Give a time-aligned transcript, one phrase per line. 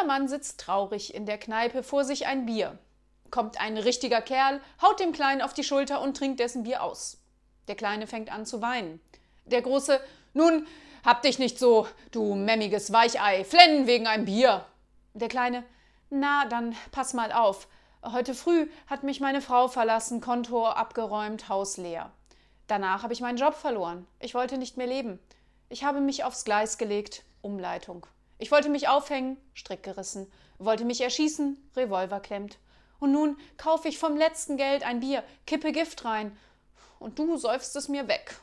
[0.00, 2.78] junger Mann sitzt traurig in der Kneipe vor sich ein Bier.
[3.30, 7.18] Kommt ein richtiger Kerl, haut dem Kleinen auf die Schulter und trinkt dessen Bier aus.
[7.68, 9.00] Der Kleine fängt an zu weinen.
[9.44, 10.00] Der Große,
[10.32, 10.66] nun,
[11.04, 14.64] hab dich nicht so, du memmiges Weichei, flennen wegen einem Bier.
[15.12, 15.64] Der Kleine,
[16.08, 17.68] na, dann pass mal auf.
[18.02, 22.10] Heute früh hat mich meine Frau verlassen, Konto abgeräumt, Haus leer.
[22.66, 24.06] Danach habe ich meinen Job verloren.
[24.18, 25.18] Ich wollte nicht mehr leben.
[25.68, 28.06] Ich habe mich aufs Gleis gelegt, Umleitung.
[28.40, 30.26] Ich wollte mich aufhängen, Strick gerissen.
[30.58, 32.56] Wollte mich erschießen, Revolver klemmt.
[32.98, 36.34] Und nun kaufe ich vom letzten Geld ein Bier, kippe Gift rein.
[36.98, 38.40] Und du säufst es mir weg.